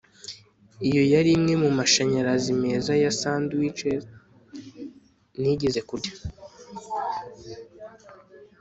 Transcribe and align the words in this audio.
iyo 0.87 1.03
yari 1.13 1.29
imwe 1.37 1.53
mumashanyarazi 1.63 2.51
meza 2.61 2.91
ya 3.03 3.11
sandwiches 3.19 4.03
nigeze 5.41 5.79
kurya 5.89 6.13